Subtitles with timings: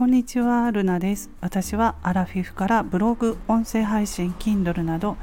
[0.00, 1.28] こんにちは、ルナです。
[1.42, 5.18] 私はアラフィフからブログ、音声配信、Kindle など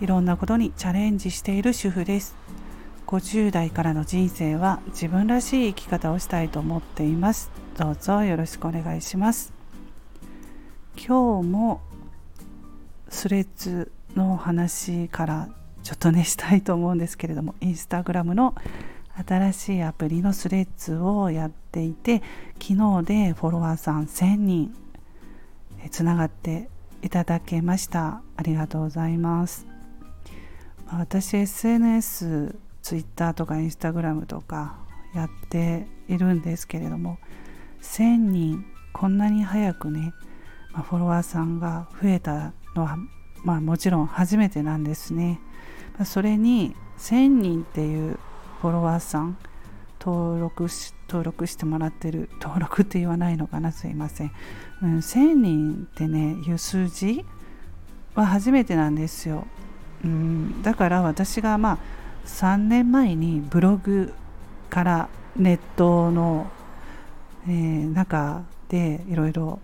[0.00, 2.34] いろんなことにチャレンジしている主婦です。
[3.06, 7.50] 50代からの人生は自分らしい生き方をしたいと思っています。
[7.76, 9.52] どうぞよろしくお願いします。
[10.96, 11.82] 今日も
[13.10, 15.48] スレッズの話から
[15.82, 18.54] ちょっとねしたいと思うんですけれども、インスタグラムの
[19.14, 22.22] 新しいアプリのスレッズをやっていて
[22.60, 24.74] 昨日でフォロワーさん1000人
[25.90, 26.68] つながって
[27.02, 28.22] いただけました。
[28.36, 29.66] ありがとうございます。
[30.88, 34.76] 私 SNS ツイッターとかインスタグラムとか
[35.14, 37.18] やっているんですけれども
[37.80, 40.12] 1000人こんなに早くね、
[40.72, 42.98] ま、フォロワーさんが増えたのは、
[43.42, 45.40] まあ、もちろん初めてなんですね、
[46.04, 48.18] それに1000人っていう
[48.62, 49.36] フォロワーさん
[50.00, 54.32] 登録し登録してもらってる登録って言わないのかなすいません、
[54.80, 57.24] うん、1000人ってねいう数字
[58.14, 59.48] は初めてなんですよ、
[60.04, 61.78] うん、だから私がまあ
[62.24, 64.14] 3年前にブログ
[64.70, 66.48] からネットの、
[67.48, 69.58] えー、中でいろいろ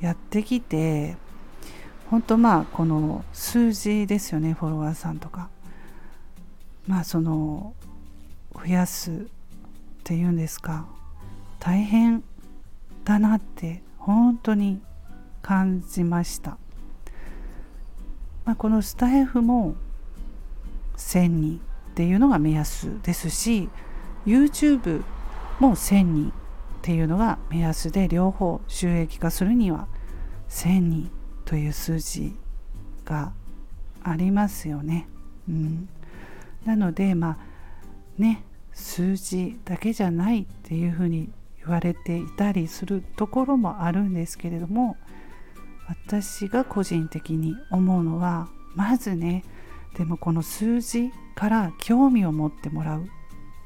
[0.00, 1.16] やってきて
[2.08, 5.50] 本当まあこの数字ですよねフォロワーさんとか。
[6.86, 7.74] まあその
[8.54, 9.14] 増やすっ
[10.04, 10.86] ていうんですか。
[11.60, 12.22] 大変
[13.04, 14.82] だなって本当に
[15.40, 16.58] 感じました、
[18.44, 19.74] まあ、このスタイフも
[20.96, 21.60] 1000人
[21.92, 23.68] っていうのが目安ですし
[24.26, 25.02] YouTube
[25.58, 26.32] も1000人っ
[26.82, 29.86] ていうのが目安で両方収益化するには
[30.48, 31.10] 1000人
[31.44, 32.34] という数字
[33.04, 33.32] が
[34.02, 35.08] ありますよね。
[35.48, 35.88] うん、
[36.64, 37.53] なのでまあ
[38.18, 44.96] ね数字だけじゃないっていうふうに言われていたりするところもあるんですけれども
[45.88, 49.44] 私が個人的に思うのはまずね
[49.96, 53.06] でもこの数字から興味を持ってもらう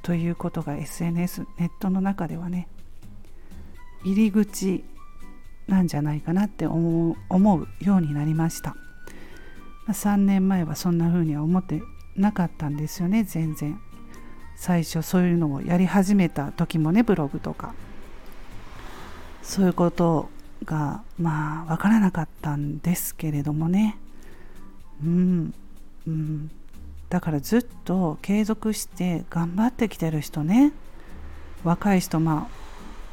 [0.03, 2.69] ということが SNS ネットの中ではね
[4.05, 4.85] 入り口
[5.67, 8.75] なんじゃないかなって思う思うようになりました。
[9.89, 11.83] 3年前はそんな風には思って
[12.17, 13.81] なかったんですよね全然。
[14.59, 17.75] 最初そういうのをやり始めた時もねブログとか。
[19.41, 20.29] そういうこと
[20.65, 23.97] がまあ分からなかったんですけれどもね。
[25.03, 25.55] うん、
[26.09, 26.51] うん、
[27.09, 30.73] だからずっと継続して頑張ってきてる人ね。
[31.63, 32.55] 若い人まあ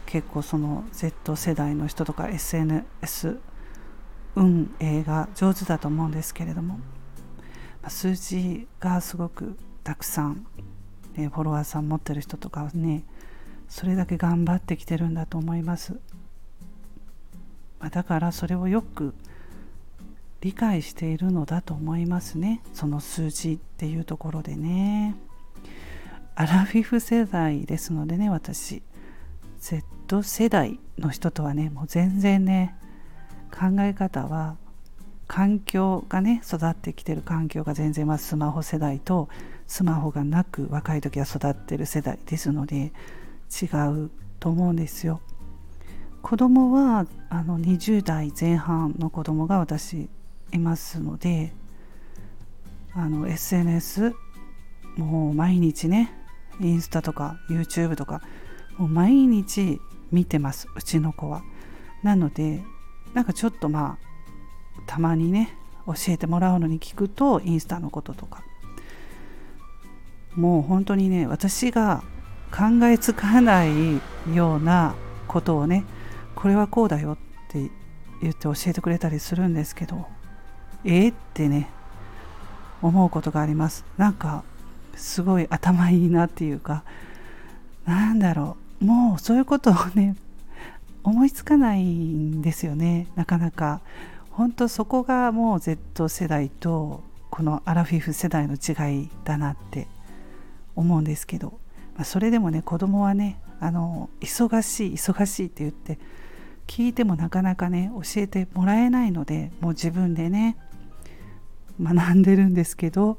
[0.07, 3.39] 結構その Z 世代の人とか SNS
[4.35, 6.79] 運営が上手だと思うんですけれども。
[7.87, 10.47] 数字がすごくたくさん
[11.17, 13.03] ね、フォロワーさん持ってる人とかはね
[13.67, 15.93] それだけ頑張ってきてるんだと思います、
[17.79, 19.13] まあ、だからそれをよく
[20.45, 22.61] 理解しているのだと思いますね。
[22.71, 25.15] その数字っていうところでね。
[26.35, 28.83] アラフィフ世代ですのでね私。
[29.59, 32.75] Z 世代の人とはねもう全然ね
[33.51, 34.55] 考え方は
[35.27, 39.27] 環境がね育ってきてる環境が全然まスマホ世代と
[39.67, 42.93] スマホがなく若い時は育ってる世代ですので
[43.61, 45.21] 違うと思うんですよ。
[46.21, 50.09] 子供はあの20代前半の子供が私
[50.51, 51.53] いますので
[52.93, 54.13] あの SNS
[54.97, 56.11] もう毎日ね
[56.59, 58.21] インスタとか YouTube とか
[58.77, 59.79] もう毎日
[60.11, 61.43] 見てますうちの子は。
[62.03, 62.63] なので
[63.13, 64.04] なんかちょっとまあ
[64.85, 68.43] たまにね教えてもらうのに聞くとインスタのこととか。
[70.35, 72.03] もう本当にね私が
[72.51, 74.01] 考えつかない
[74.33, 74.95] ような
[75.27, 75.85] ことをね
[76.35, 77.17] これはこうだよっ
[77.49, 77.71] て
[78.21, 80.05] 言って教えてくれたりするんですけど
[80.83, 81.69] えー、ってね
[82.81, 83.85] 思うことがあります。
[83.97, 84.43] なんか
[84.95, 86.83] すごい頭いいなっていうか
[87.85, 88.85] なんだろう。
[88.85, 90.15] もうそういうことをね
[91.03, 93.81] 思いつかないんですよねなかなか。
[94.35, 99.87] 本当そこがもう Z 世代とこのアラフィフ世代の違いだなって
[100.75, 101.59] 思うんですけど、
[101.95, 105.99] まあ、それでもね子供はねあの忙しい忙しいって言って
[106.67, 110.57] 聞いてもなかなかね教えてもらえないのでもう自分でね
[111.81, 113.17] 学んでるんですけど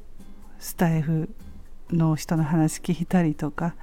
[0.59, 1.31] スタイフ
[1.91, 3.75] の人の話聞いたりとか、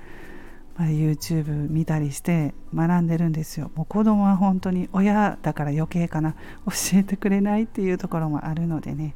[0.75, 3.69] まあ、YouTube 見たりして学んでるんですよ。
[3.75, 6.33] もう子供は本当に親だから余計かな。
[6.65, 9.13] 教えてくれないっていうところもあるのでね、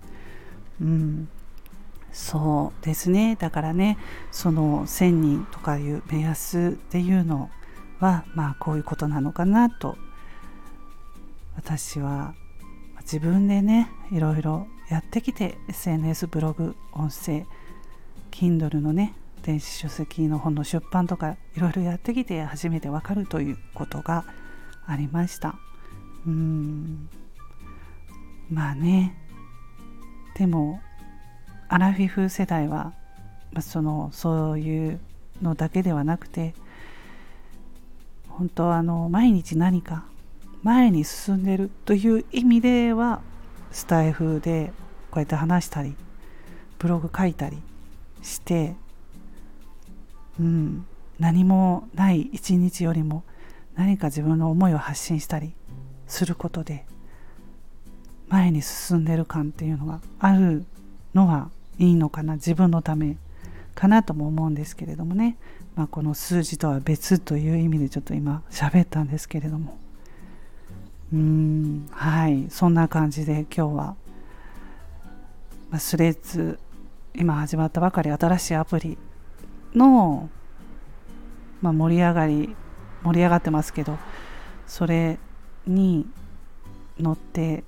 [0.79, 1.29] うん、
[2.11, 3.35] そうですね。
[3.39, 3.97] だからね
[4.31, 7.49] その1,000人とかいう目安っていうの
[7.99, 9.97] はまあこういうことなのかなと。
[11.55, 12.35] 私は
[13.01, 17.45] 自分でねいろいろやってきて SNS ブログ音声
[18.31, 24.25] Kindle のね電子書籍の本の出版とかいろいろやってきて初めてわかるということが
[24.85, 25.55] ありました。
[26.25, 27.09] うん。
[28.49, 29.15] まあね。
[30.35, 30.81] でも
[31.69, 32.93] アラフィフ世代は、
[33.51, 34.99] まあ、そのそういう
[35.41, 36.53] のだけではなくて
[38.27, 40.05] 本当あの毎日何か
[40.63, 43.21] 前に進んでるという意味では
[43.71, 44.71] スタイフで
[45.11, 45.95] こうやって話したり
[46.77, 47.57] ブログ書いたり
[48.21, 48.75] して
[50.39, 50.85] うん、
[51.19, 53.23] 何もない一日よりも
[53.75, 55.53] 何か自分の思いを発信したり
[56.07, 56.85] することで
[58.29, 60.65] 前に進んでる感っていうのがある
[61.13, 61.49] のは
[61.79, 63.17] いいのかな自分のため
[63.75, 65.37] かなとも思うんですけれどもね、
[65.75, 69.77] まあ、この数字とは別という意味でちょっと今喋ったんですけれども。
[71.13, 71.87] うん。
[71.91, 72.47] はい。
[72.49, 73.95] そんな感じで今日は、
[75.69, 76.59] まあ、スレッズ
[77.13, 78.97] 今始まったばかり新しいアプリ
[79.77, 80.29] の、
[81.61, 82.55] まあ、盛り上がり
[83.03, 83.97] 盛り上がってますけど
[84.65, 85.19] それ
[85.65, 86.05] に
[86.99, 87.63] 乗って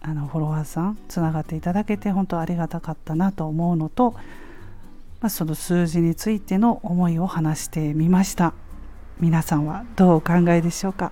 [0.00, 4.12] あのフォロワーさんつながっていただけて本当ありがたかったなと思うのと、
[5.20, 8.54] まあ、その数字についての思いを話してみました。
[9.20, 11.10] 皆さんはどうお考えでしょうか？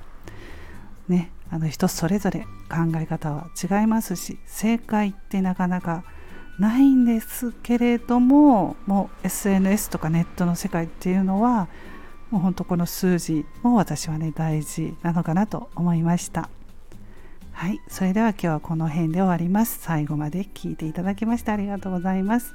[1.09, 6.05] ねあの人それぞれ考え方は違いますし正解ってなかなか
[6.59, 11.69] ないんですけれどももう SNS とかネットの世界っていうのは
[12.31, 16.49] もう本当この数字も私はね大事なのかなと思いました。
[17.53, 19.79] はいそれでは今日はこの辺で終わります。
[19.81, 22.55] 最後まで聞いていただきましてありがとうございます。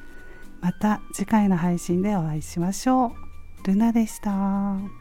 [0.62, 3.68] また次回の配信でお会いしましょう。
[3.68, 5.01] ルナでした。